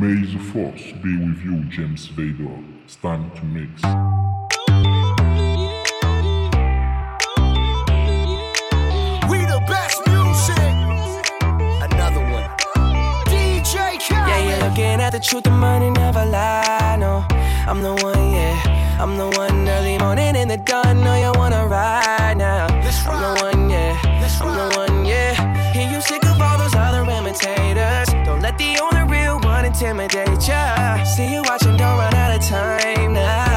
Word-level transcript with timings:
May 0.00 0.22
the 0.22 0.38
force 0.52 0.92
be 1.02 1.16
with 1.18 1.42
you, 1.42 1.64
James 1.64 2.08
Vador. 2.10 2.62
Stand 2.86 3.34
to 3.34 3.44
mix. 3.46 3.82
We 9.28 9.38
the 9.44 9.60
best 9.66 9.98
music. 10.06 10.72
Another 11.82 12.22
one. 12.30 12.48
DJ 13.26 13.98
Khaled. 13.98 14.28
Yeah, 14.28 14.38
you're 14.48 14.68
looking 14.68 15.00
at 15.00 15.10
the 15.10 15.18
truth, 15.18 15.42
the 15.42 15.50
money 15.50 15.90
never 15.90 16.24
lie. 16.26 16.96
No, 17.00 17.26
I'm 17.66 17.82
the 17.82 17.94
one, 18.00 18.30
yeah. 18.30 19.00
I'm 19.00 19.16
the 19.16 19.28
one 19.36 19.68
early 19.68 19.98
morning 19.98 20.36
in 20.36 20.46
the 20.46 20.58
dawn. 20.58 21.02
No, 21.02 21.16
you 21.16 21.32
wanna 21.36 21.66
ride 21.66 22.36
now. 22.36 22.68
I'm 22.68 22.82
the 23.20 23.42
one, 23.42 23.68
yeah. 23.68 23.98
I'm 24.40 24.54
the 24.54 24.76
one, 24.78 25.04
yeah. 25.04 25.72
Hear 25.72 25.90
you 25.90 26.00
sick 26.00 26.24
of 26.24 26.40
all 26.40 26.56
those 26.56 26.76
other 26.76 27.02
imitators. 27.10 28.07
Let 28.48 28.56
the 28.56 28.78
only 28.80 29.02
real 29.14 29.38
one 29.40 29.66
intimidate 29.66 30.48
ya. 30.48 31.04
See 31.04 31.30
you 31.34 31.42
watching, 31.42 31.76
don't 31.76 31.98
run 31.98 32.14
out 32.14 32.34
of 32.34 32.42
time 32.48 33.12
now. 33.12 33.47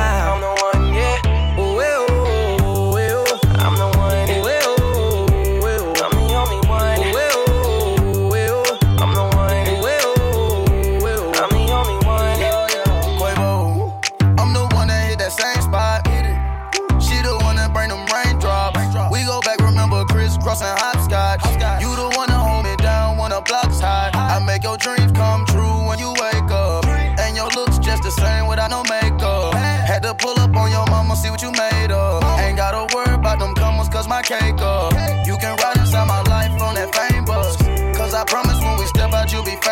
You'll 39.30 39.44
be 39.44 39.56
fine. 39.62 39.71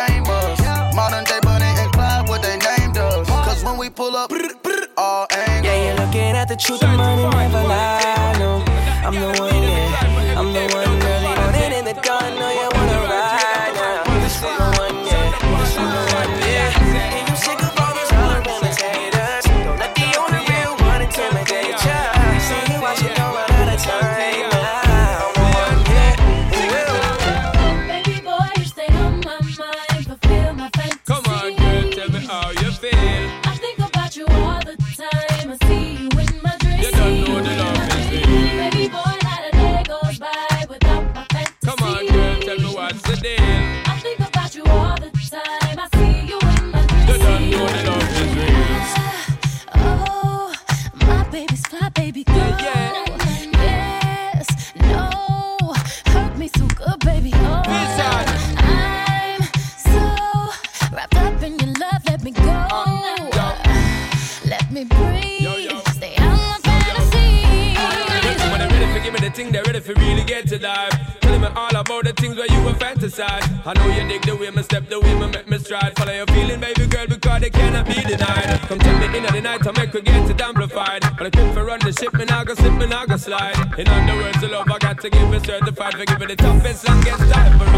go 82.54 82.62
slip, 82.62 82.74
me 82.78 82.86
not 82.86 83.08
go 83.08 83.16
slide. 83.16 83.56
In 83.78 83.86
other 83.88 84.14
words, 84.14 84.40
the 84.40 84.48
love 84.48 84.70
I 84.70 84.78
got 84.78 85.00
to 85.00 85.10
give 85.10 85.34
is 85.34 85.42
certified 85.42 85.94
for 85.94 86.04
giving 86.04 86.28
the 86.28 86.36
toughest, 86.36 86.88
longest 86.88 87.32
time. 87.32 87.69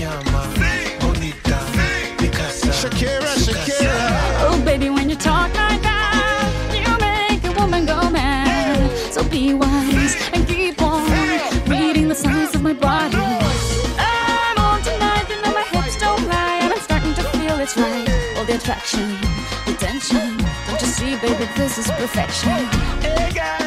llama 0.00 0.42
bonita 1.00 1.58
mi. 1.76 2.18
Shakira, 2.80 3.32
Shakira. 3.44 3.98
Oh, 4.46 4.62
baby, 4.64 4.88
when 4.88 5.10
you 5.10 5.16
talk 5.16 5.54
like 5.54 5.82
that, 5.82 6.48
you 6.72 6.90
make 6.98 7.44
a 7.44 7.52
woman 7.60 7.84
go 7.84 8.10
mad. 8.10 8.90
So 9.12 9.22
be 9.22 9.52
wise 9.52 10.16
and 10.32 10.46
keep 10.48 10.80
on 10.80 11.04
reading 11.68 12.08
the 12.08 12.14
signs 12.14 12.54
of 12.54 12.62
my 12.62 12.72
body. 12.72 13.16
I'm 13.98 14.58
on 14.58 14.80
tonight, 14.82 15.26
you 15.28 15.36
know 15.42 15.52
my 15.52 15.66
hips 15.72 15.98
don't 15.98 16.26
lie, 16.26 16.60
and 16.62 16.72
I'm 16.72 16.80
starting 16.80 17.14
to 17.14 17.24
feel 17.34 17.58
it's 17.58 17.76
right. 17.76 18.08
All 18.36 18.46
the 18.46 18.54
attraction, 18.54 19.06
the 19.66 19.74
tension. 19.78 20.38
Don't 20.66 20.80
you 20.80 20.86
see, 20.86 21.16
baby, 21.16 21.46
this 21.56 21.76
is 21.76 21.90
perfection. 21.90 22.64
Hey, 23.02 23.30
guys. 23.34 23.59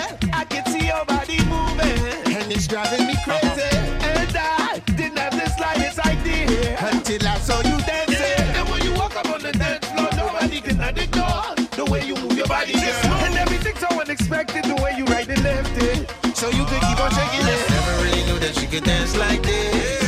Could 18.74 18.84
dance 18.86 19.16
like 19.16 19.44
this. 19.44 20.03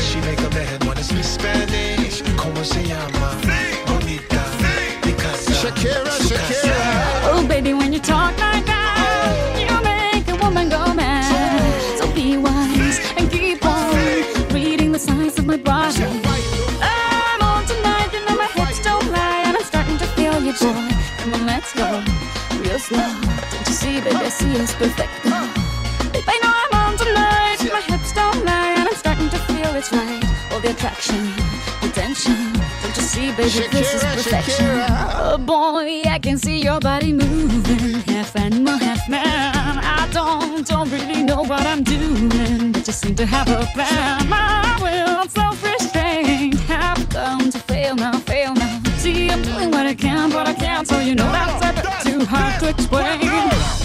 Don't 33.45 33.53
you 33.53 33.61
see, 33.61 33.67
baby, 33.67 33.77
this 33.77 33.93
is 33.93 34.03
perfection. 34.03 34.65
Oh 34.89 35.37
boy, 35.37 36.01
I 36.09 36.17
can 36.17 36.39
see 36.39 36.63
your 36.63 36.79
body 36.79 37.13
moving, 37.13 38.01
half 38.11 38.35
animal, 38.35 38.75
half 38.75 39.07
man. 39.07 39.77
I 39.83 40.09
don't, 40.11 40.65
don't 40.65 40.89
really 40.89 41.21
know 41.21 41.43
what 41.43 41.61
I'm 41.61 41.83
doing, 41.83 42.71
but 42.71 42.83
just 42.83 43.01
seem 43.01 43.13
to 43.13 43.25
have 43.27 43.47
a 43.47 43.67
plan. 43.75 44.27
My 44.27 44.79
will, 44.81 45.29
self-restraint, 45.29 46.55
have 46.61 47.07
come 47.09 47.51
to 47.51 47.59
fail 47.59 47.95
now, 47.95 48.13
fail 48.13 48.55
now. 48.55 48.81
See, 48.97 49.29
I'm 49.29 49.43
doing 49.43 49.69
what 49.69 49.85
I 49.85 49.93
can, 49.93 50.31
but 50.31 50.47
I 50.47 50.53
can't, 50.55 50.87
so 50.87 50.97
you 50.97 51.13
know 51.13 51.31
that's 51.31 51.63
a 51.65 51.83
bit 51.83 52.13
too 52.13 52.25
hard 52.25 52.59
to 52.61 52.69
explain. 52.69 53.84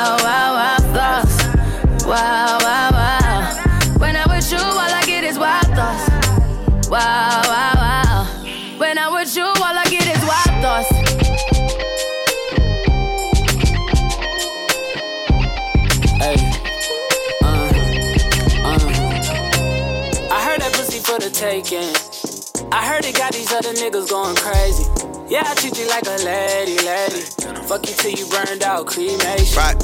Got 23.13 23.33
these 23.33 23.51
other 23.51 23.73
niggas 23.73 24.09
going 24.09 24.35
crazy. 24.35 24.85
Yeah, 25.29 25.43
I 25.45 25.53
treat 25.55 25.77
you 25.77 25.87
like 25.87 26.05
a 26.07 26.17
lady, 26.23 26.77
lady. 26.85 27.21
Fuck 27.67 27.87
you 27.87 27.93
till 27.95 28.11
you 28.11 28.25
burned 28.27 28.63
out, 28.63 28.87
cremation. 28.87 29.57
Right. 29.57 29.77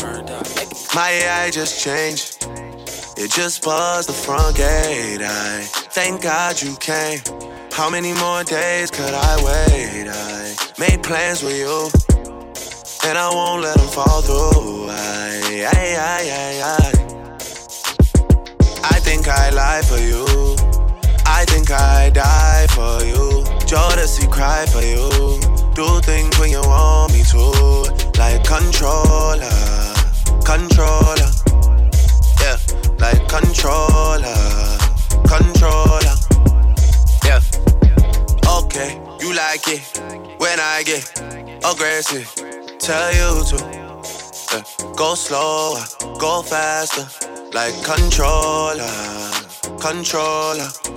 My 0.96 1.10
AI 1.12 1.52
just 1.52 1.82
changed. 1.84 2.46
It 3.18 3.32
just 3.32 3.64
buzzed 3.64 4.10
the 4.10 4.14
front 4.14 4.58
gate. 4.58 5.22
I 5.22 5.62
thank 5.92 6.22
God 6.22 6.62
you 6.62 6.76
came. 6.78 7.20
How 7.72 7.90
many 7.90 8.14
more 8.14 8.44
days 8.44 8.92
could 8.92 9.14
I 9.14 9.36
wait? 9.44 10.08
I 10.10 10.56
made 10.80 11.04
plans 11.04 11.44
with 11.44 11.58
you, 11.58 11.90
and 13.08 13.18
I 13.18 13.30
won't 13.32 13.62
let 13.62 13.78
them 13.78 13.88
fall 13.88 14.22
through. 14.22 14.90
I, 14.90 15.70
I, 15.74 15.96
I, 15.98 16.22
I, 16.44 16.62
I. 16.76 17.08
I 18.84 19.00
think 19.00 19.28
I 19.28 19.50
lie 19.52 19.82
for 19.84 19.98
you. 19.98 20.67
I 21.40 21.46
think 21.46 21.70
I 21.70 22.10
die 22.10 22.66
for 22.72 23.06
you. 23.06 23.44
Jodeci 23.70 24.26
cry 24.28 24.66
for 24.66 24.82
you. 24.82 25.08
Do 25.76 26.02
things 26.02 26.36
when 26.40 26.50
you 26.50 26.62
want 26.62 27.14
me 27.14 27.22
to, 27.30 27.44
like 28.18 28.44
controller, 28.44 29.46
controller. 30.44 31.30
Yeah, 32.42 32.58
like 32.98 33.22
controller, 33.30 34.34
controller. 35.30 36.16
Yeah. 37.24 37.42
Okay, 38.58 39.00
you 39.22 39.36
like 39.36 39.68
it 39.68 39.86
when 40.40 40.60
I 40.60 40.82
get 40.84 41.06
aggressive. 41.64 42.34
Tell 42.80 43.14
you 43.14 43.46
to 43.50 43.58
yeah. 44.54 44.64
go 44.96 45.14
slower, 45.14 45.86
go 46.18 46.42
faster, 46.42 47.06
like 47.54 47.76
controller, 47.84 48.90
controller. 49.80 50.97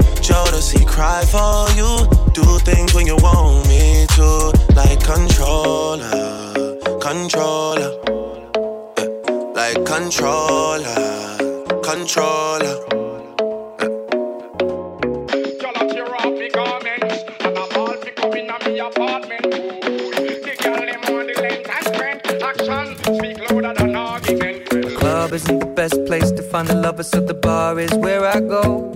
Jodeci 0.21 0.85
cry 0.85 1.25
for 1.25 1.67
you. 1.73 2.05
Do 2.33 2.43
things 2.59 2.93
when 2.93 3.07
you 3.07 3.15
want 3.17 3.67
me 3.67 4.05
to. 4.15 4.53
Like 4.75 5.03
controller, 5.03 6.77
controller. 6.99 7.91
Yeah. 8.97 9.09
Like 9.55 9.83
controller, 9.83 11.37
controller. 11.81 12.75
Girl, 15.59 15.73
I 15.75 15.87
tear 15.89 16.15
off 16.15 16.33
me 16.37 16.49
garments. 16.49 17.23
I 17.39 17.49
apartment. 18.77 19.41
The 19.41 20.55
girl 20.61 20.75
them 20.75 21.03
on 21.15 21.25
the 21.25 21.33
length 21.41 21.69
and 21.69 21.85
strength. 21.95 22.43
Action 22.43 22.87
speak 23.15 23.37
louder 23.49 23.73
than 23.73 23.95
argument. 23.95 24.69
The 24.69 24.95
club 24.99 25.33
isn't 25.33 25.59
the 25.59 25.65
best 25.65 26.05
place 26.05 26.29
to 26.31 26.43
find 26.43 26.69
a 26.69 26.75
lover, 26.75 27.03
so 27.03 27.19
the 27.21 27.33
bar 27.33 27.79
is 27.79 27.91
where 27.95 28.23
I 28.23 28.39
go. 28.39 28.95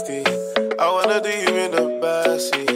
nasty. 0.00 0.24
I 0.78 0.90
wanna 0.90 1.20
do 1.20 1.28
you 1.28 1.56
in 1.56 1.70
the 1.72 1.98
backseat. 2.02 2.68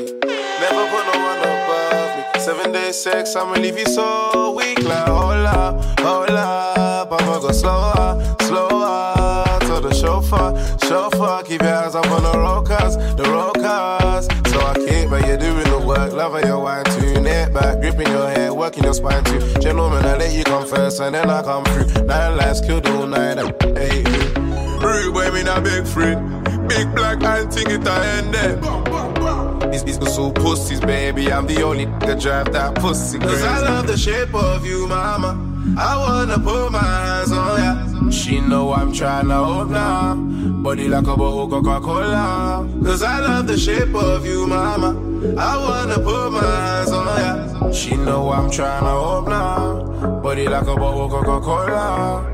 Never 0.60 0.84
put 0.90 1.04
no 1.10 1.16
one 1.20 1.38
above 1.38 2.16
me. 2.16 2.40
Seven 2.40 2.72
days 2.72 3.02
sex, 3.02 3.36
I'ma 3.36 3.54
leave 3.54 3.78
you 3.78 3.86
so 3.86 4.54
weak. 4.56 4.82
Like 4.82 5.08
hold 5.08 5.46
up, 5.46 6.00
hold 6.00 6.30
up. 6.30 7.12
I'ma 7.12 7.38
go 7.40 7.52
slower, 7.52 8.36
slower. 8.42 9.44
To 9.60 9.80
the 9.80 9.94
chauffeur, 9.94 10.54
chauffeur. 10.86 11.42
Keep 11.44 11.62
your 11.62 11.74
eyes 11.74 11.94
up 11.94 12.10
on 12.10 12.22
the 12.22 12.38
road 12.38 12.66
cars, 12.66 12.96
the 13.16 13.24
road 13.24 13.54
cars. 13.54 14.26
So 14.50 14.60
I 14.60 14.74
keep, 14.74 15.10
but 15.10 15.26
you're 15.26 15.38
doing 15.38 15.68
the 15.70 15.78
work. 15.78 16.12
Love 16.12 16.40
your 16.44 16.60
wine 16.60 16.84
too. 16.84 17.20
Neck 17.20 17.52
back, 17.52 17.80
gripping 17.80 18.08
your 18.08 18.28
head, 18.28 18.52
working 18.52 18.84
your 18.84 18.94
spine 18.94 19.24
too. 19.24 19.40
Gentlemen, 19.60 20.04
I 20.04 20.16
let 20.16 20.32
you 20.32 20.44
come 20.44 20.66
first 20.66 21.00
and 21.00 21.14
then 21.14 21.30
I 21.30 21.42
come 21.42 21.64
through. 21.64 22.04
Nine 22.04 22.36
lives 22.36 22.60
killed 22.60 22.86
all 22.86 23.06
night. 23.06 23.38
Hey, 23.76 24.02
Rude 25.04 25.14
boy, 25.14 25.30
me 25.32 25.42
not 25.42 25.62
big 25.62 25.86
free. 25.86 26.14
Big 26.66 26.94
black 26.94 27.22
and 27.22 27.52
think 27.52 27.68
it 27.68 27.86
I 27.86 28.06
end 28.18 28.32
there. 28.32 28.58
It's, 29.70 29.82
it's 29.82 30.14
so 30.14 30.30
pussies, 30.32 30.80
baby. 30.80 31.30
I'm 31.30 31.46
the 31.46 31.62
only 31.62 31.84
that 31.84 32.20
drive 32.20 32.52
that 32.52 32.74
pussy 32.76 33.18
crazy. 33.18 33.34
Cause 33.34 33.42
I 33.42 33.60
love 33.60 33.86
the 33.86 33.98
shape 33.98 34.34
of 34.34 34.64
you, 34.64 34.86
mama. 34.86 35.36
I 35.78 35.96
wanna 35.98 36.38
put 36.38 36.70
my 36.70 36.78
hands 36.78 37.32
on 37.32 37.60
ya. 37.60 38.10
She 38.10 38.40
know 38.40 38.72
I'm 38.72 38.92
trying 38.92 39.28
to 39.28 39.34
hold 39.34 39.70
now. 39.70 40.14
Body 40.14 40.88
like 40.88 41.06
a 41.06 41.16
bottle 41.16 41.48
Coca-Cola. 41.48 42.68
Cause 42.82 43.02
I 43.02 43.20
love 43.20 43.46
the 43.46 43.58
shape 43.58 43.94
of 43.94 44.24
you, 44.24 44.46
mama. 44.46 44.90
I 45.36 45.56
wanna 45.56 45.96
put 45.96 46.30
my 46.30 46.40
hands 46.40 46.92
on 46.92 47.60
ya. 47.60 47.72
She 47.72 47.96
know 47.96 48.30
I'm 48.30 48.50
trying 48.50 48.84
to 48.84 48.90
hold 48.90 49.28
now. 49.28 50.20
Body 50.22 50.48
like 50.48 50.66
a 50.66 50.76
bottle 50.76 51.08
Coca-Cola. 51.10 52.33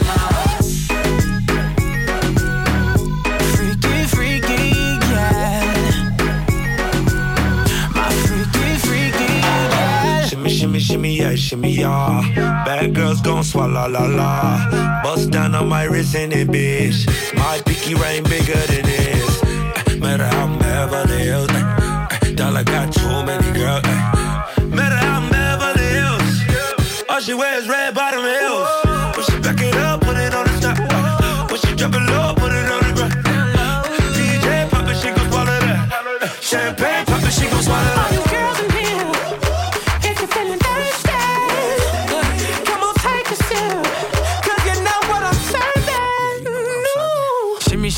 shimmy 10.81 11.17
yeah, 11.17 11.35
shimmy 11.35 11.71
yeah. 11.71 12.21
Bad 12.65 12.95
girls 12.95 13.21
gon' 13.21 13.43
swallow 13.43 13.87
la 13.87 14.05
la. 14.05 15.01
Bust 15.03 15.31
down 15.31 15.55
on 15.55 15.69
my 15.69 15.83
wrist 15.83 16.15
in 16.15 16.31
it, 16.31 16.47
bitch. 16.47 17.07
My 17.35 17.61
picky 17.65 17.93
rain 17.93 18.23
bigger 18.23 18.61
than 18.71 18.83
this. 18.85 19.43
Eh, 19.43 19.95
matter 19.97 20.25
how 20.25 20.45
I'm 20.45 20.57
Beverly 20.59 21.19
Hills. 21.19 21.49
Eh. 21.51 22.33
Dollar 22.35 22.63
got 22.63 22.91
too 22.93 23.23
many 23.25 23.51
girls. 23.51 23.83
Eh. 23.85 24.65
Matter 24.77 24.95
how 24.95 25.19
I'm 25.19 25.29
Beverly 25.29 25.87
Hills. 25.97 27.05
All 27.09 27.19
she 27.19 27.33
wears 27.33 27.67
red 27.69 27.93
bottom 27.93 28.23
heels. 28.23 28.69
When 29.15 29.25
she 29.25 29.39
back 29.39 29.61
it 29.61 29.75
up, 29.75 30.01
put 30.01 30.17
it 30.17 30.33
on 30.33 30.45
the 30.45 30.59
top. 30.61 30.77
Uh, 30.79 31.47
when 31.47 31.59
she 31.61 31.75
drop 31.75 31.93
it 31.93 32.05
low, 32.09 32.33
put 32.35 32.51
it 32.51 32.71
on 32.71 32.81
the 32.87 32.93
ground. 32.97 33.13
DJ 34.15 34.69
pop 34.69 34.87
it, 34.89 34.97
she 34.97 35.09
gon' 35.09 35.29
swallow 35.29 35.59
that. 35.65 36.37
champagne 36.41 37.05
pop 37.05 37.23
it, 37.23 37.31
she 37.31 37.47
gon' 37.49 37.61
swallow 37.61 37.95
that. 37.95 38.10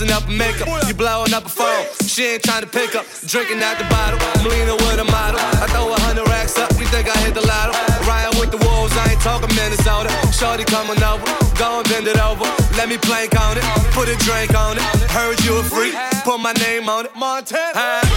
messing 0.00 0.16
up 0.16 0.28
makeup. 0.28 0.68
You 0.88 0.94
blowing 0.94 1.32
up 1.34 1.46
a 1.46 1.48
phone. 1.48 1.86
She 2.06 2.24
ain't 2.24 2.42
trying 2.42 2.62
to 2.62 2.68
pick 2.68 2.94
up. 2.94 3.04
Drinking 3.26 3.62
out 3.62 3.78
the 3.78 3.84
bottle. 3.84 4.18
I'm 4.34 4.48
leaning 4.48 4.76
with 4.76 4.98
a 4.98 5.04
model. 5.04 5.40
I 5.40 5.66
throw 5.68 5.92
a 5.92 6.00
hundred 6.00 6.28
racks 6.28 6.58
up. 6.58 6.70
You 6.78 6.86
think 6.86 7.08
I 7.08 7.16
hit 7.20 7.34
the 7.34 7.46
lotto? 7.46 7.72
Riding 8.08 8.38
with 8.40 8.50
the 8.50 8.58
wolves. 8.58 8.96
I 8.96 9.12
ain't 9.12 9.20
talking 9.20 9.54
Minnesota. 9.54 10.10
Shorty 10.32 10.64
coming 10.64 11.02
over. 11.02 11.24
Go 11.58 11.80
and 11.80 11.88
bend 11.88 12.06
it 12.06 12.18
over. 12.18 12.44
Let 12.76 12.88
me 12.88 12.98
plank 12.98 13.38
on 13.38 13.58
it. 13.58 13.64
Put 13.92 14.08
a 14.08 14.16
drink 14.24 14.54
on 14.54 14.76
it. 14.76 14.82
Heard 15.10 15.42
you 15.44 15.58
a 15.58 15.62
freak. 15.62 15.94
Put 16.24 16.38
my 16.38 16.52
name 16.54 16.88
on 16.88 17.06
it. 17.06 17.14
Montana. 17.16 18.09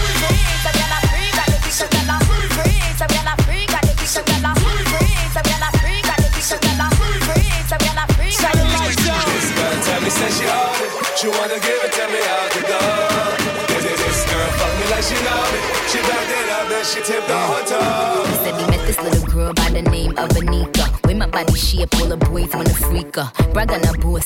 you 11.24 11.32
wanna 11.32 11.60
give 11.60 11.80
it, 11.84 11.92
to 11.94 12.06
me 12.12 12.20
how 12.20 12.48
to 12.50 12.62
go. 12.68 12.80
This, 13.68 13.84
this, 13.84 14.26
girl 14.30 14.50
fuck 14.60 14.74
me 14.80 14.86
like 14.92 15.04
she. 15.04 15.16
She 15.88 16.00
backed 16.04 16.32
it 16.32 16.50
up, 16.50 16.86
she 16.86 17.02
tipped 17.02 17.28
the. 17.28 17.80
Said 18.44 18.60
he 18.60 18.68
met 18.68 18.86
this 18.86 19.00
little 19.02 19.32
girl 19.32 19.54
by 19.54 19.70
the 19.70 19.84
name 19.84 20.12
of 20.12 20.30
Anika 20.30 21.03
body 21.34 21.58
shape, 21.58 21.90
all 22.00 22.08
the 22.08 22.18
boys 22.18 22.54
wanna 22.54 22.74
freak 22.86 23.16
her. 23.16 23.30
Brag 23.52 23.72
on 23.72 23.82
her 23.84 23.98
boys, 23.98 24.24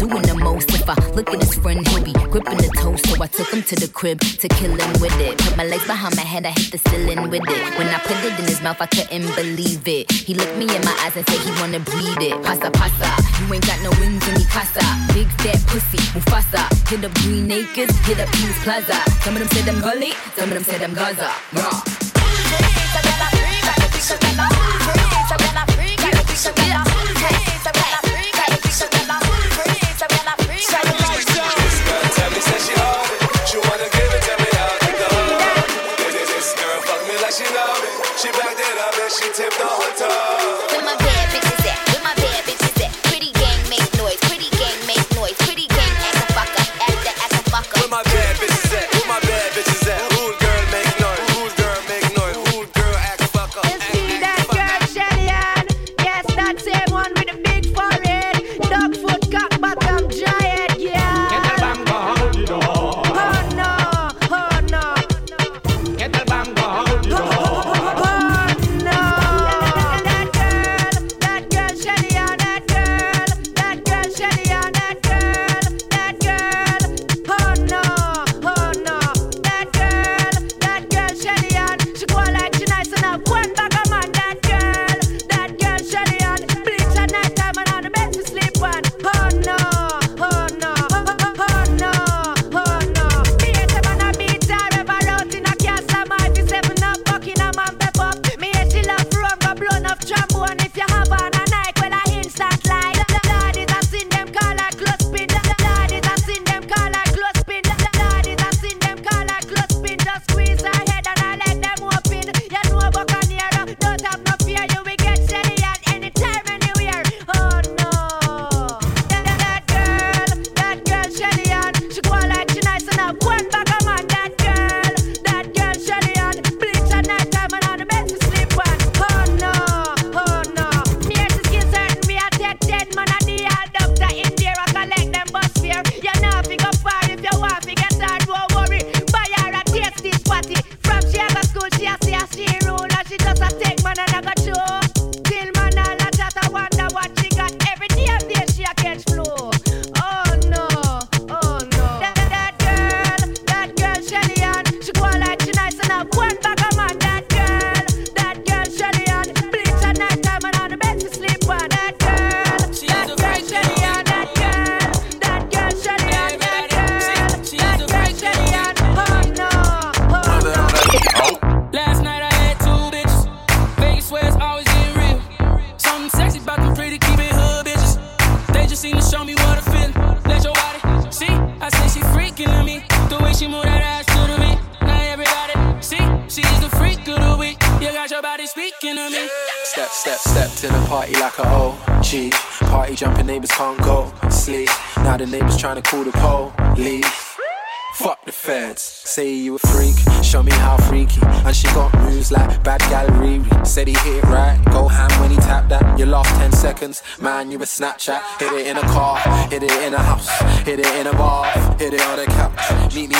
doing 0.00 0.24
the 0.24 0.34
most. 0.34 0.72
If 0.72 0.88
I 0.88 0.96
look 1.12 1.28
at 1.28 1.40
his 1.44 1.54
friend, 1.54 1.86
he'll 1.86 2.02
be 2.02 2.12
gripping 2.32 2.56
the 2.56 2.70
toe. 2.80 2.96
So 2.96 3.22
I 3.22 3.26
took 3.26 3.52
him 3.52 3.62
to 3.62 3.74
the 3.76 3.88
crib 3.88 4.20
to 4.20 4.48
kill 4.48 4.72
him 4.72 4.92
with 5.00 5.20
it. 5.20 5.36
Put 5.38 5.56
my 5.56 5.64
legs 5.64 5.86
behind 5.86 6.16
my 6.16 6.22
head, 6.22 6.46
I 6.46 6.50
hit 6.50 6.72
the 6.72 6.80
ceiling 6.88 7.28
with 7.28 7.44
it. 7.44 7.62
When 7.78 7.88
I 7.88 7.98
put 7.98 8.16
it 8.24 8.38
in 8.40 8.46
his 8.46 8.62
mouth, 8.62 8.80
I 8.80 8.86
couldn't 8.86 9.34
believe 9.36 9.86
it. 9.86 10.10
He 10.10 10.34
looked 10.34 10.56
me 10.56 10.64
in 10.64 10.82
my 10.82 10.96
eyes 11.04 11.14
and 11.16 11.28
said 11.28 11.40
he 11.44 11.52
wanna 11.60 11.80
bleed 11.80 12.20
it. 12.24 12.34
Pasta, 12.42 12.70
pasta, 12.70 13.10
you 13.38 13.52
ain't 13.52 13.66
got 13.66 13.78
no 13.84 13.90
wings 14.00 14.26
in 14.26 14.34
me, 14.40 14.44
pasta. 14.48 14.82
Big 15.12 15.28
fat 15.44 15.60
pussy, 15.68 16.00
Mufasa. 16.16 16.64
Hit 16.88 17.04
up 17.04 17.12
Green 17.20 17.50
Acres, 17.50 17.92
hit 18.08 18.18
up 18.18 18.28
Peace 18.32 18.58
Plaza. 18.64 18.98
Some 19.20 19.36
of 19.36 19.40
them 19.44 19.50
said 19.52 19.68
I'm 19.68 19.80
gully, 19.80 20.12
some 20.36 20.48
of 20.48 20.54
them 20.56 20.64
said 20.64 20.82
I'm 20.82 20.94
Gaza. 20.94 21.30
Raw. 21.52 21.96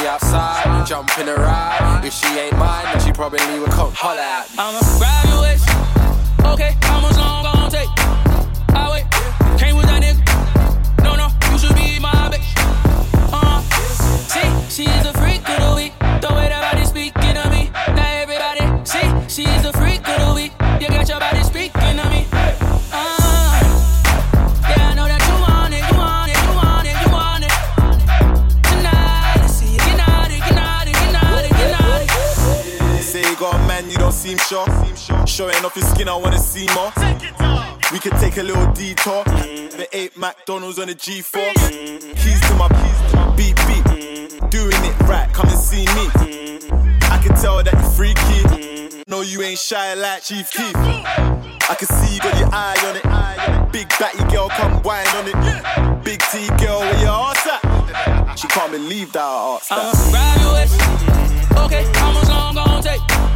Outside, 0.06 0.86
jump 0.86 1.18
in 1.18 1.28
a 1.28 1.34
ride. 1.34 2.02
If 2.04 2.12
she 2.12 2.26
ain't 2.38 2.56
mine, 2.58 2.84
then 2.84 3.00
she 3.00 3.12
probably 3.12 3.58
would 3.58 3.70
come 3.70 3.92
holler 3.94 4.20
at 4.20 4.48
me. 4.50 4.56
I'ma 4.58 4.80
grab 4.98 5.26
your 5.26 5.42
waist. 5.42 5.68
Okay, 6.54 6.76
how 6.82 7.00
much 7.00 7.16
long 7.16 7.42
gon' 7.42 7.70
take? 7.70 8.05
Showing 35.37 35.66
off 35.66 35.77
your 35.77 35.85
skin, 35.85 36.09
I 36.09 36.16
wanna 36.16 36.38
see 36.38 36.66
more. 36.75 36.90
We 37.92 37.99
could 37.99 38.16
take 38.16 38.38
a 38.38 38.42
little 38.42 38.72
detour. 38.72 39.22
The 39.25 39.87
eight 39.92 40.16
McDonald's 40.16 40.79
on 40.79 40.87
the 40.87 40.94
G4. 40.94 41.53
Keys 42.16 42.40
to 42.40 42.55
my 42.55 42.68
beat 43.37 43.55
beat. 43.68 44.51
Doing 44.51 44.72
it 44.72 44.99
right, 45.03 45.29
come 45.35 45.46
and 45.51 45.59
see 45.59 45.85
me. 45.92 46.09
I 47.11 47.20
can 47.22 47.37
tell 47.37 47.62
that 47.62 47.70
you're 47.70 47.83
freaky. 47.83 49.05
No, 49.09 49.20
you 49.20 49.42
ain't 49.42 49.59
shy 49.59 49.92
like 49.92 50.22
Chief 50.22 50.51
Keef. 50.51 50.75
I 50.75 51.75
can 51.79 51.87
see 51.87 52.14
you 52.14 52.20
got 52.22 52.38
your 52.38 52.49
eye 52.51 52.81
on 52.88 52.96
it. 52.96 53.72
Big 53.72 53.90
batty 54.01 54.25
girl, 54.33 54.49
come 54.49 54.81
whine 54.85 55.07
on 55.09 55.29
it. 55.29 56.03
Big 56.03 56.22
T 56.33 56.49
girl, 56.57 56.81
where 56.81 57.03
your 57.03 57.11
ass 57.11 57.46
at? 57.46 58.38
She 58.38 58.49
can't 58.49 58.72
believe 58.72 59.12
that 59.12 59.20
I 59.20 59.59
asked 59.61 59.70
I'ma 59.70 59.92
that. 59.92 60.38
grab 61.12 61.59
your. 61.59 61.64
Okay, 61.66 61.85
how 61.92 62.12
much 62.12 62.29
long 62.31 62.55
gon' 62.55 62.83
take? 62.83 63.36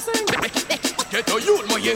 Get 0.00 1.28
a 1.28 1.40
youth, 1.40 1.68
my 1.68 1.76
yeah. 1.76 1.92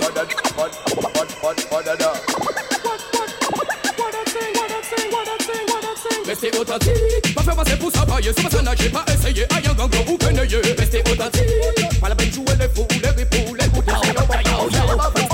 Restez 6.26 6.58
authentique, 6.58 7.34
pas 7.34 7.42
faire 7.42 7.56
passer 7.56 7.76
pour 7.76 7.90
ça 7.92 8.04
pailler. 8.04 8.32
Sur 8.32 8.42
ma 8.42 8.50
scène, 8.50 8.70
j'ai 8.78 8.88
pas 8.90 9.04
essayé. 9.08 9.46
Aïe, 9.54 9.62
un 9.70 9.74
gango 9.74 9.98
ou 10.08 10.18
penaillé. 10.18 10.56
Restez 10.76 11.00
authentique, 11.00 12.00
pas 12.00 12.08
la 12.08 12.14
peine 12.14 12.28
de 12.28 12.34
jouer 12.34 12.44
les 12.58 12.68
fous, 12.68 12.86
les 13.02 13.08
ripoux, 13.08 13.54
les 13.54 13.68
bouteilles. 13.68 15.33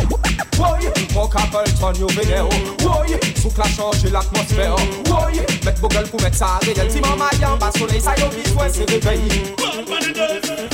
Woy, 0.60 0.84
Rock 1.14 1.34
Appleton, 1.36 1.94
yo 1.98 2.06
vidéo 2.08 2.48
Woy, 2.84 3.16
souk 3.40 3.56
la 3.56 3.64
change 3.64 4.04
l'atmosphère 4.12 4.76
Woy, 5.08 5.40
met 5.64 5.74
Google 5.80 6.06
pour 6.10 6.20
mettre 6.20 6.36
ça 6.36 6.58
réel 6.62 6.90
Si 6.90 7.00
maman 7.00 7.24
y 7.40 7.44
en 7.44 7.56
bas 7.56 7.70
soleil, 7.76 8.00
ça 8.00 8.14
y 8.16 8.20
est, 8.20 8.54
ouais, 8.54 8.68
c'est 8.70 8.88
réveil 8.90 9.20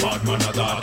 Bad 0.02 0.24
man 0.24 0.40
a 0.40 0.52
that. 0.52 0.80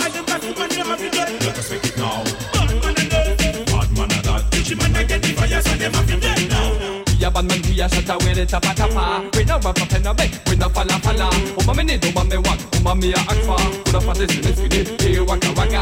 Let 1.41 1.57
us 1.57 1.71
make 1.71 1.85
it 1.85 1.97
now. 1.97 2.23
Bad 2.53 3.91
man 3.97 4.11
a 4.11 4.21
that. 4.21 4.43
Gucci 4.51 4.75
man 4.75 4.95
a 4.95 5.03
get 5.03 5.21
the 5.21 5.29
fire, 5.29 5.61
so 5.61 5.77
them 5.77 5.93
have 5.93 6.07
to 6.07 6.17
dead 6.19 6.49
now. 6.49 6.71
We 7.07 7.25
a 7.25 7.31
bad 7.31 7.45
man, 7.45 7.61
we 7.63 7.81
a 7.81 7.89
shut 7.89 8.09
away 8.09 8.33
the 8.33 8.45
tapa 8.45 8.73
tapa. 8.75 9.23
We 9.35 9.43
no 9.45 9.59
rap 9.59 9.81
up 9.81 9.91
in 9.93 10.07
a 10.07 10.13
bed, 10.13 10.31
we 10.49 10.55
no 10.55 10.69
falla 10.69 10.99
falla. 10.99 11.29
Uma 11.61 11.73
me 11.73 11.83
need, 11.83 12.05
uma 12.05 12.23
me 12.25 12.37
want, 12.37 12.61
uma 12.79 12.95
me 12.95 13.13
a 13.13 13.17
akfa. 13.17 13.55
Kuna 13.85 14.01
fate 14.01 14.29
sile 14.31 14.55
sile, 14.55 14.97
hey 14.99 15.19
waka 15.19 15.51
waka. 15.55 15.81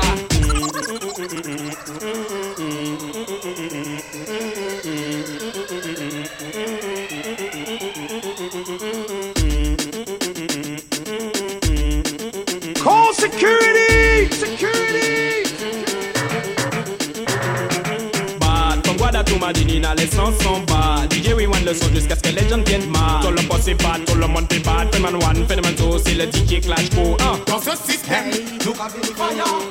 To 19.82 19.88
Madinina, 19.88 19.96
les 19.96 20.08
sons 20.08 20.34
sont. 20.42 20.62
DJ 21.10 21.34
we 21.34 21.48
want 21.48 21.66
le 21.66 21.74
son 21.74 21.94
jusqu'à 21.94 22.16
ce 22.16 22.22
que 22.22 22.30
les 22.30 22.48
gens 22.50 22.62
viennent 22.66 22.90
mad. 22.90 23.22
Tout 23.22 23.32
le 23.32 23.42
poste 23.48 23.68
est 23.68 23.76
bad, 23.76 24.04
tout 24.06 24.16
le 24.16 24.28
monde 24.28 24.46
est 24.52 24.60
bad. 24.60 24.94
Phénomène 24.94 25.16
one, 25.24 25.48
phénomène 25.48 25.76
two, 25.76 25.98
c'est 26.04 26.14
le 26.14 26.26
DJ 26.26 26.62
clash 26.62 26.90
go. 26.92 27.18
Uh. 27.20 27.38
Dans 27.48 27.60
ce 27.60 27.72
système, 27.88 28.32
nous 28.66 28.74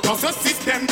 Dans 0.03 0.15
ce 0.15 0.27
système, 0.47 0.87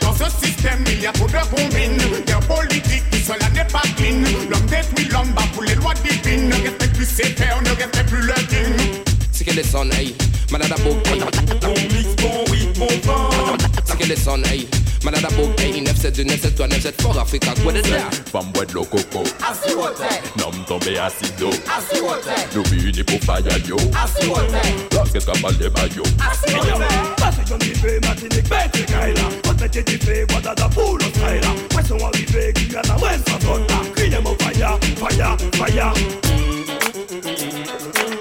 Dans 0.00 0.14
ce 0.14 0.46
système, 0.46 0.84
il 0.86 1.02
y 1.02 1.06
a 1.06 1.12
trop 1.12 1.26
de 1.26 1.32
combines. 1.54 2.24
Des 2.26 2.46
politiques 2.46 3.10
qui 3.10 3.20
seul 3.20 3.38
n'est 3.54 3.64
pas 3.64 3.82
clean. 3.96 4.22
L'homme 4.50 4.66
détruit 4.66 5.08
l'homme, 5.10 5.32
bat 5.32 5.42
pour 5.52 5.62
les 5.62 5.74
lois 5.74 5.94
divines. 5.94 6.48
Ne 6.48 6.54
respecte 6.54 6.96
plus 6.96 7.06
ses 7.06 7.30
pères, 7.30 7.60
ne 7.62 7.70
respecte 7.70 8.08
plus 8.08 8.22
le 8.22 8.34
king. 8.48 9.02
C'est 9.32 9.44
que 9.44 9.52
les 9.54 9.64
sons, 9.64 9.90
hey, 9.90 10.14
manada 10.50 10.76
book, 10.76 11.06
hey. 11.06 11.20
Bon 11.60 11.74
mix, 11.74 12.08
bon 12.22 12.52
weed, 12.52 12.78
bon 12.78 12.88
vent. 13.04 13.30
C'est 13.84 13.98
que 13.98 14.06
les 14.06 14.16
sons, 14.16 14.42
hey, 14.44 14.68
manada 15.04 15.28
book, 15.36 15.58
hey. 15.60 15.80
972, 15.80 16.24
973, 16.24 16.68
974, 16.68 17.18
Africa, 17.18 17.50
what 17.64 17.76
is 17.76 17.88
that? 17.90 18.14
Femme 18.28 18.52
boit 18.52 18.66
de 18.66 18.74
l'eau 18.74 18.84
coco. 18.84 19.22
Assis 19.42 19.74
wote. 19.74 20.02
Nom 20.36 20.52
tombé 20.66 20.98
acido. 20.98 21.50
Assis 21.66 22.00
wote. 22.00 22.28
Nous 22.54 22.64
unis 22.72 23.04
pour 23.04 23.20
fire 23.20 23.58
yo. 23.66 23.76
Assis 23.96 24.28
wote. 24.28 24.50
Qu'est-ce 25.12 25.26
qu'on 25.26 25.40
parle 25.40 25.58
de 25.58 25.68
bayo? 25.68 26.02
Assis 26.20 26.54
wote. 26.54 26.82
Parce 27.16 27.36
que 27.36 27.42
j'en 27.48 27.58
ai 27.58 28.00
Martinique, 28.00 28.48
bête, 28.48 28.86
Kaila. 28.86 29.20
On 29.48 29.54
te 29.54 29.80
dit 29.80 29.98
fait, 29.98 30.26
Guadada, 30.26 30.68
pour 30.68 30.98
le 30.98 31.04
Kaila. 31.04 31.48
Ouais, 31.76 31.84
sont 31.86 32.04
arrivés, 32.04 32.52
Guyana, 32.54 32.96
ouais, 32.96 33.18
ça 33.26 33.38
sonne 33.40 33.66
là. 33.68 33.80
Criez 33.94 34.20
mon 34.22 34.36
fire, 34.38 34.78
fire, 34.96 35.36
fire. 35.54 35.92
I'm 37.14 38.11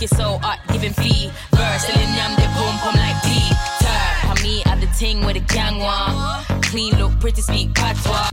wicked 0.00 0.16
so 0.16 0.38
art 0.44 0.58
giving 0.72 0.92
fee. 0.92 1.30
Girl, 1.56 1.78
selling 1.78 2.14
them 2.14 2.34
the 2.36 2.46
boom 2.54 2.74
boom 2.82 2.94
like 2.96 3.22
Peter. 3.22 3.98
I 4.30 4.34
me 4.42 4.62
at 4.64 4.80
the 4.80 4.86
ting 4.98 5.24
with 5.24 5.36
a 5.36 5.40
gang 5.40 5.78
one. 5.78 6.62
Clean 6.62 6.94
look, 6.98 7.18
pretty 7.20 7.42
speak 7.42 7.74
patois. 7.74 8.30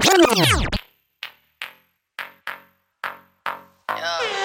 Yeah. 3.89 4.44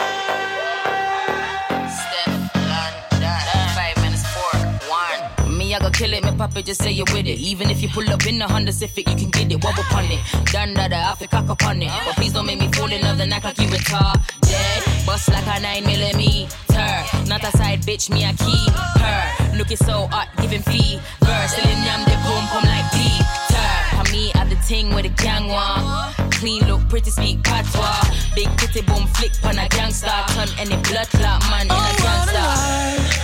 kill 6.01 6.15
it, 6.15 6.25
me 6.25 6.33
papa 6.33 6.63
just 6.63 6.83
say 6.83 6.91
you 6.91 7.05
with 7.13 7.27
it. 7.27 7.39
Even 7.39 7.69
if 7.69 7.83
you 7.83 7.89
pull 7.89 8.09
up 8.09 8.27
in 8.27 8.41
a 8.41 8.49
Honda 8.49 8.73
Civic, 8.73 9.07
you 9.11 9.17
can 9.17 9.31
get 9.31 9.53
it. 9.53 9.63
Wobble 9.63 9.83
upon 9.83 10.07
it, 10.07 10.21
done 10.47 10.73
that, 10.75 10.93
I 10.93 11.15
feel 11.15 11.29
cock 11.29 11.49
upon 11.51 11.83
it. 11.83 11.93
But 12.07 12.17
please 12.17 12.33
don't 12.33 12.47
make 12.47 12.59
me 12.59 12.69
fall 12.73 12.91
in 12.91 13.03
love 13.03 13.21
and 13.21 13.33
act 13.35 13.45
like 13.45 13.59
you 13.59 13.69
retarded. 13.69 15.07
Bust 15.07 15.29
like 15.29 15.47
a 15.47 15.61
nine 15.61 15.85
millimeter, 15.85 16.91
not 17.29 17.45
a 17.45 17.51
side 17.59 17.83
bitch, 17.83 18.09
me 18.09 18.25
a 18.25 18.33
keep 18.33 18.73
her. 19.05 19.57
Looking 19.59 19.77
so 19.77 20.07
hot, 20.07 20.29
giving 20.41 20.63
fee. 20.63 20.99
Verse, 21.21 21.53
still 21.53 21.69
in 21.69 21.83
yam, 21.85 22.01
the 22.09 22.17
boom, 22.25 22.45
come 22.49 22.65
like 22.65 22.89
Peter. 22.97 23.69
I 24.01 24.03
me 24.11 24.33
at 24.41 24.49
the 24.49 24.57
ting 24.67 24.95
with 24.95 25.05
a 25.05 25.13
gang 25.23 25.49
one. 25.49 25.85
Clean 26.31 26.65
look, 26.67 26.89
pretty 26.89 27.11
speak 27.11 27.43
patois. 27.45 28.09
Big 28.35 28.49
titty 28.57 28.81
boom 28.89 29.07
flick 29.17 29.33
pon 29.43 29.59
a 29.59 29.69
gangsta. 29.69 30.25
Turn 30.33 30.49
any 30.59 30.81
blood 30.89 31.09
clot 31.13 31.43
man 31.51 31.67
in 31.67 31.73
a 31.73 31.93
gangsta. 32.01 33.21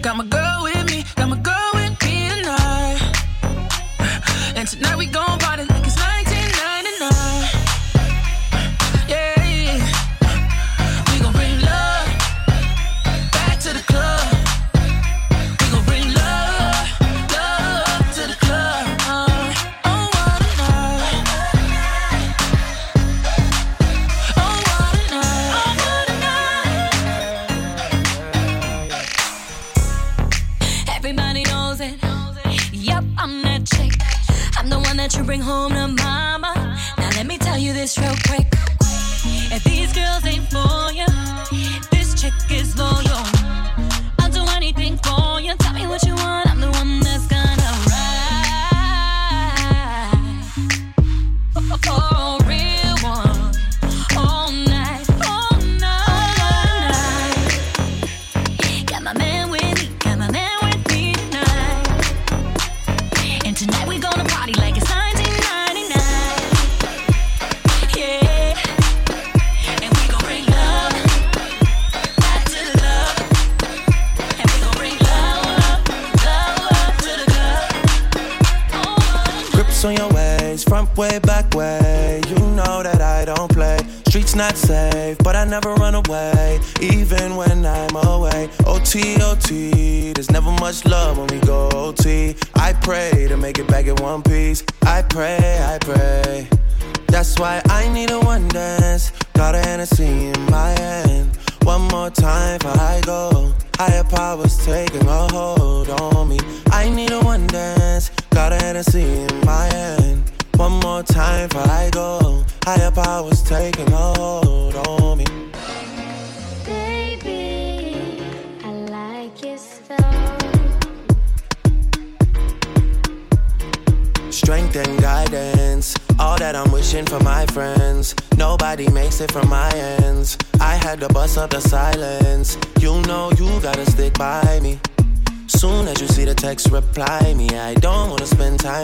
Got 0.00 0.16
my 0.16 0.24
girl 0.24 0.62
with 0.62 0.79
Got 1.16 1.28
my 1.28 1.36
girl 1.36 1.70
with 1.74 2.02
me 2.02 2.28
and 2.28 2.46
I. 2.46 3.12
And 4.56 4.68
tonight 4.68 4.96
we 4.96 5.06
gon' 5.06 5.38
party 5.38 5.69
bring 35.30 35.40
home 35.40 35.70
to 35.70 35.86
mama. 36.02 36.52
Now 36.98 37.08
let 37.10 37.24
me 37.24 37.38
tell 37.38 37.56
you 37.56 37.72
this 37.72 37.96
real 37.96 38.16
quick. 38.26 38.48
If 39.54 39.62
these 39.62 39.92
girls 39.92 40.26
ain't 40.26 40.50
for 40.50 40.90
you, 40.92 41.06
this 41.92 42.20
chick 42.20 42.34
is 42.50 42.76
loyal. 42.76 43.39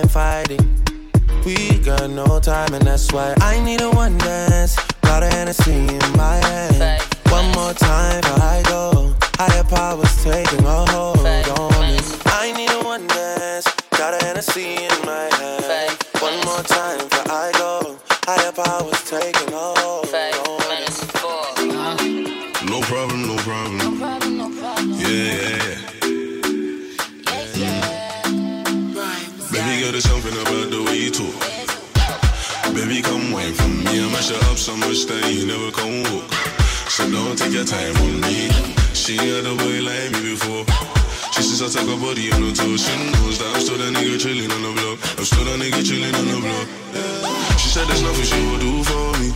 Time 0.07 0.09
fighting. 0.09 0.61
We 1.45 1.79
got 1.79 2.11
no 2.11 2.41
time, 2.41 2.75
and 2.75 2.85
that's 2.87 3.13
why 3.13 3.35
I 3.41 3.61
need 3.65 3.81
a 3.81 3.89
one 3.91 4.19
dance. 4.19 4.77
Got 5.03 5.23
a 5.23 5.27
Hennessy 5.27 5.73
in 5.73 5.99
my 6.17 6.37
hand. 6.47 7.03
One 7.31 7.51
more 7.53 7.73
time 7.73 8.21
before 8.21 8.43
I 8.43 8.63
go. 8.65 9.15
Higher 9.37 9.63
powers 9.65 10.25
taking 10.25 10.65
a 10.65 10.87
hold 10.91 11.19
on 11.19 11.25
me. 11.81 11.99
I 12.27 12.53
need 12.57 12.71
a 12.71 12.83
one 12.85 13.07
dance. 13.07 13.67
Got 13.91 14.21
a 14.21 14.25
Hennessy 14.25 14.75
in 14.75 14.91
my 15.05 15.29
hand. 15.39 15.97
One 16.21 16.41
more 16.45 16.63
time 16.63 16.99
before 16.99 17.33
I 17.33 17.51
go. 17.55 17.97
Higher 18.25 18.53
powers 18.53 19.03
taking 19.09 19.53
a 19.53 19.57
hold 19.57 20.15
on 20.15 20.69
me. 20.69 20.81
No 22.71 22.81
problem, 22.83 23.27
no 23.27 23.37
problem. 23.37 23.99
Yeah, 24.99 25.09
yeah, 25.09 25.65
yeah. 25.65 25.86
There's 29.97 30.13
something 30.13 30.37
about 30.45 30.69
the 30.69 30.83
way 30.85 31.09
you 31.09 31.11
talk. 31.11 31.33
Baby, 32.77 33.01
come 33.01 33.33
wine 33.33 33.57
for 33.57 33.65
me. 33.65 33.97
I 33.97 34.13
mash 34.13 34.29
up 34.29 34.61
so 34.61 34.77
much 34.77 35.09
that 35.09 35.25
you 35.33 35.49
never 35.49 35.73
come 35.73 36.05
walk. 36.13 36.29
So 36.93 37.09
don't 37.09 37.33
take 37.33 37.57
your 37.57 37.65
time 37.65 37.97
on 38.05 38.21
me. 38.21 38.53
She 38.93 39.17
had 39.17 39.49
a 39.49 39.57
boy 39.57 39.81
like 39.81 40.13
me 40.13 40.37
before. 40.37 40.69
She 41.33 41.41
says 41.41 41.65
I 41.65 41.73
take 41.73 41.89
her 41.89 41.97
body 41.97 42.29
on 42.29 42.45
the 42.45 42.53
toes. 42.53 42.85
She 42.85 42.93
knows 43.09 43.41
that 43.41 43.49
I'm 43.57 43.61
still 43.65 43.81
that 43.81 43.97
nigga 43.97 44.21
chilling 44.21 44.53
on 44.53 44.61
the 44.69 44.73
block. 44.77 45.01
I'm 45.17 45.25
still 45.25 45.49
that 45.49 45.57
nigga 45.65 45.81
chilling 45.81 46.13
on 46.13 46.29
the 46.29 46.45
block. 46.45 46.67
She 47.57 47.73
said 47.73 47.89
there's 47.89 48.05
nothing 48.05 48.29
she 48.29 48.41
will 48.53 48.61
do 48.61 48.85
for 48.85 49.09
me. 49.17 49.33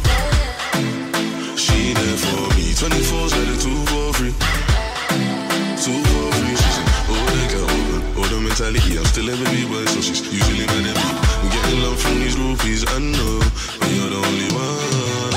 She 1.56 1.96
there 1.96 2.20
for 2.20 2.52
me. 2.52 2.76
24's 2.76 3.32
like 3.32 3.56
two 3.64 3.80
for 3.88 4.12
free. 4.12 4.34
Two 5.80 5.96
for 6.04 6.28
free. 6.36 6.59
The 8.30 8.40
mentality. 8.40 8.96
I'm 8.98 9.04
still 9.04 9.28
a 9.28 9.36
baby 9.36 9.66
boy, 9.66 9.84
so 9.86 10.00
she's 10.00 10.22
usually 10.32 10.66
mad 10.66 10.86
at 10.86 10.96
me. 10.96 11.02
I'm 11.42 11.48
getting 11.50 11.80
love 11.82 12.00
from 12.00 12.20
these 12.20 12.36
groupies, 12.36 12.86
I 12.86 12.98
know. 12.98 13.40
But 13.78 13.90
you're 13.90 14.10
the 14.10 14.16
only 14.16 14.48
one. 14.54 15.29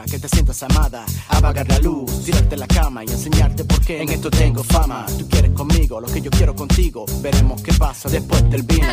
Que 0.00 0.18
te 0.18 0.26
sientas 0.26 0.62
amada, 0.62 1.04
apagar 1.28 1.68
la 1.68 1.78
luz, 1.78 2.24
tirarte 2.24 2.56
la 2.56 2.66
cama 2.66 3.04
y 3.04 3.08
enseñarte 3.08 3.64
por 3.64 3.78
qué 3.84 4.00
en 4.00 4.08
esto 4.08 4.30
tengo 4.30 4.64
fama. 4.64 5.04
Tú 5.18 5.28
quieres 5.28 5.50
conmigo 5.50 6.00
lo 6.00 6.08
que 6.08 6.22
yo 6.22 6.30
quiero 6.30 6.54
contigo, 6.54 7.04
veremos 7.20 7.60
qué 7.60 7.74
pasa 7.74 8.08
después 8.08 8.48
del 8.50 8.62
vino. 8.62 8.86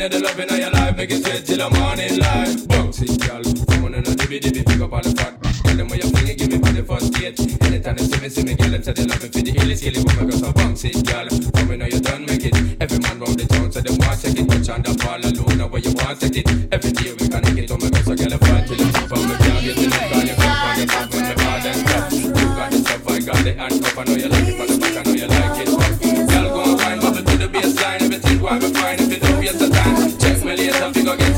Giving 0.00 0.16
you 0.16 0.20
the 0.20 0.32
loving 0.32 0.48
of 0.48 0.58
your 0.58 0.70
life. 0.70 0.96
Make 0.96 1.10
you 1.10 1.20
sweat 1.20 1.44
till 1.44 1.60
the 1.60 1.68
morning 1.76 2.16
light. 2.16 2.56
Bouncy 2.72 3.04
girl, 3.20 3.44
come 3.68 3.84
on 3.84 4.00
and 4.00 4.08
a 4.08 4.16
dibby 4.16 4.40
dibby, 4.40 4.64
pick 4.64 4.80
up 4.80 4.96
on 4.96 5.04
the 5.04 5.12
front. 5.12 5.36
Tell 5.44 5.76
them 5.76 5.88
where 5.92 6.00
you 6.00 6.08
fling 6.08 6.28
it, 6.28 6.38
give 6.40 6.48
me 6.48 6.56
for 6.56 6.72
the 6.72 6.82
first 6.88 7.12
date. 7.12 7.36
Anytime 7.60 7.96
they 8.00 8.08
see 8.08 8.16
me, 8.16 8.28
see 8.32 8.44
me, 8.48 8.54
girl, 8.56 8.70
them 8.72 8.82
say 8.82 8.96
they 8.96 9.04
love 9.04 9.20
me 9.20 9.28
for 9.28 9.44
the 9.44 9.52
illy 9.60 9.76
skilly 9.76 10.00
woman, 10.00 10.32
go 10.32 10.36
so 10.40 10.52
bouncy 10.56 10.88
girl. 11.04 11.28
Come 11.28 11.68
on, 11.76 11.84
you 11.84 12.00
done 12.00 12.24
make 12.24 12.48
it. 12.48 12.56
Every 12.80 12.96
man 12.96 13.20
round 13.20 13.36
the 13.36 13.44
town 13.44 13.68
say 13.68 13.84
they 13.84 13.92
want 13.92 14.16
to 14.16 14.24
take 14.24 14.40
it. 14.40 14.48
Touch 14.48 14.68
on 14.72 14.80
the 14.80 14.92
ball 15.04 15.20
alone, 15.20 15.58
now 15.60 15.68
where 15.68 15.84
you 15.84 15.92
want 15.92 16.16
take 16.16 16.40
it. 16.40 16.48
Every 16.72 16.92
day 16.96 17.12
we 17.20 17.28
can 17.28 17.44
get 17.52 17.68
on 17.68 17.78
my 17.84 17.92
go 17.92 18.00
so 18.00 18.16
girl, 18.16 18.32
I 18.32 18.38
fight 18.40 18.64
till 18.72 18.80
it's 18.80 18.96
over. 19.04 19.20
Me 19.20 19.36
can't 19.36 19.60
get 19.60 19.76
enough, 19.84 20.08
call 20.08 20.24
you 20.24 20.36
come 20.40 20.64
on, 20.64 20.80
you 20.80 20.86
come 20.88 21.08
when 21.12 21.24
me 21.28 21.34
hard 21.44 21.66
and 21.68 21.84
tough. 21.84 22.08
You 22.16 22.32
got 22.56 22.72
the 22.72 22.78
stuff, 22.80 23.04
I 23.04 23.20
got 23.20 23.40
the 23.44 23.52
handcuff. 23.52 23.98
I 24.00 24.04
know 24.08 24.16
you 24.16 24.32
like 24.32 24.48
it 24.48 24.49
from 24.49 24.49
the 24.49 24.49
back, 24.49 24.49
I 24.49 24.49
know 24.49 24.49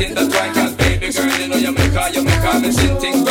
in 0.04 0.14
the 0.14 0.28
twine. 0.28 0.54
Cause 0.54 0.74
baby 0.74 1.12
girl, 1.12 1.38
you 1.38 1.48
know 1.48 1.56
you 1.56 1.72
make 1.72 1.92
her, 1.92 2.10
you 2.10 2.24
make 2.24 2.34
her, 2.34 2.60
me 2.60 2.72
sing 2.72 3.21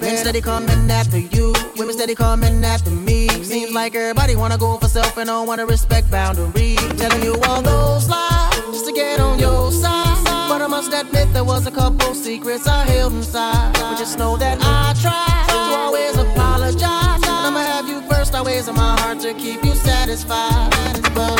Men 0.00 0.16
steady 0.16 0.40
coming 0.40 0.90
after 0.90 1.18
you, 1.18 1.52
women 1.76 1.94
steady 1.94 2.14
coming 2.14 2.64
after 2.64 2.90
me. 2.90 3.28
Seems 3.42 3.72
like 3.72 3.94
everybody 3.94 4.36
wanna 4.36 4.58
go 4.58 4.76
for 4.78 4.88
self 4.88 5.16
and 5.16 5.26
don't 5.26 5.46
wanna 5.46 5.66
respect 5.66 6.10
boundaries. 6.10 6.78
Telling 6.96 7.22
you 7.22 7.34
all 7.46 7.62
those 7.62 8.08
lies 8.08 8.54
just 8.72 8.86
to 8.86 8.92
get 8.92 9.20
on 9.20 9.38
your 9.38 9.72
side. 9.72 10.24
But 10.48 10.62
I 10.62 10.66
must 10.66 10.92
admit 10.92 11.32
there 11.32 11.44
was 11.44 11.66
a 11.66 11.70
couple 11.70 12.14
secrets 12.14 12.66
I 12.66 12.84
held 12.84 13.12
inside. 13.12 13.72
But 13.74 13.96
just 13.98 14.18
know 14.18 14.36
that 14.36 14.58
I 14.60 14.94
tried 15.00 15.46
to 15.48 15.76
always 15.78 16.16
apologize. 16.16 17.22
And 17.22 17.46
I'ma 17.46 17.60
have 17.60 17.88
you 17.88 18.00
first, 18.10 18.34
always 18.34 18.68
in 18.68 18.74
my 18.74 18.98
heart 19.00 19.20
to 19.20 19.34
keep 19.34 19.64
you 19.64 19.74
satisfied. 19.74 20.70
But 21.14 21.38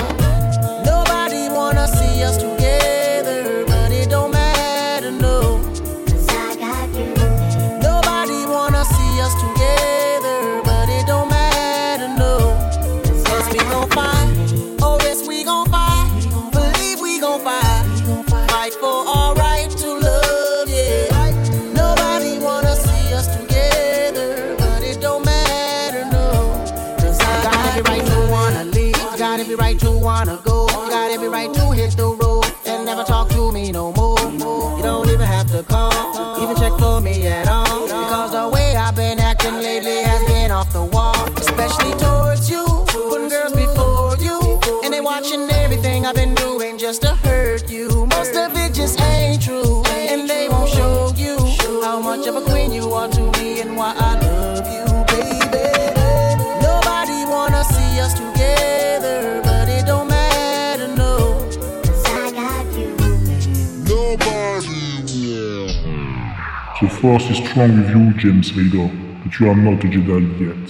nobody 0.84 1.48
wanna 1.48 1.86
see 1.88 2.22
us 2.22 2.36
together. 2.36 2.59
Force 67.00 67.30
is 67.30 67.38
strong 67.38 67.78
with 67.78 67.88
you, 67.88 68.12
James 68.18 68.50
Vader, 68.50 68.90
but 69.24 69.40
you 69.40 69.48
are 69.48 69.56
not 69.56 69.82
a 69.82 69.86
Jedi 69.86 70.20
yet. 70.38 70.69